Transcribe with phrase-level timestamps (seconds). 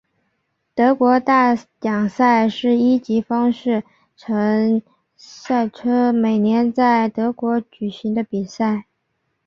[0.73, 3.53] 德国大奖赛是一级方
[4.17, 4.83] 程式
[5.15, 8.87] 赛车每年在德国举行的比赛。